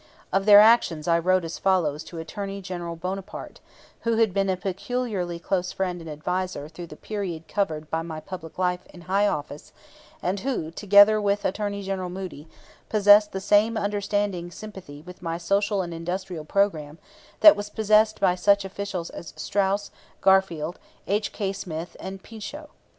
Of 0.33 0.47
their 0.47 0.59
actions 0.61 1.07
I 1.07 1.19
wrote 1.19 1.45
as 1.45 1.59
follows 1.59 2.03
to 2.05 2.17
Attorney 2.17 2.59
General 2.59 2.95
Bonaparte, 2.95 3.59
who 3.99 4.15
had 4.15 4.33
been 4.33 4.49
a 4.49 4.57
peculiarly 4.57 5.37
close 5.37 5.71
friend 5.71 6.01
and 6.01 6.09
adviser 6.09 6.67
through 6.67 6.87
the 6.87 6.95
period 6.95 7.47
covered 7.47 7.87
by 7.91 8.01
my 8.01 8.19
public 8.19 8.57
life 8.57 8.83
in 8.87 9.01
high 9.01 9.27
office 9.27 9.71
and 10.19 10.39
who, 10.39 10.71
together 10.71 11.21
with 11.21 11.45
Attorney 11.45 11.83
General 11.83 12.09
Moody, 12.09 12.47
possessed 12.89 13.31
the 13.31 13.39
same 13.39 13.77
understanding 13.77 14.49
sympathy 14.49 15.03
with 15.05 15.21
my 15.21 15.37
social 15.37 15.83
and 15.83 15.93
industrial 15.93 16.45
program 16.45 16.97
that 17.41 17.55
was 17.55 17.69
possessed 17.69 18.19
by 18.19 18.33
such 18.33 18.65
officials 18.65 19.11
as 19.11 19.33
Straus, 19.37 19.91
Garfield, 20.19 20.79
H. 21.05 21.31
K. 21.31 21.53
Smith, 21.53 21.95
and 21.99 22.23
Pinchot. 22.23 22.71